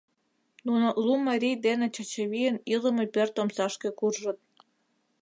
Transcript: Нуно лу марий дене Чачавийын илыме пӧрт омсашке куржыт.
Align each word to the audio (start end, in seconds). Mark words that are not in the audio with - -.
Нуно 0.65 0.87
лу 1.05 1.13
марий 1.27 1.57
дене 1.65 1.87
Чачавийын 1.95 2.57
илыме 2.73 3.05
пӧрт 3.13 3.35
омсашке 3.41 3.89
куржыт. 3.99 4.39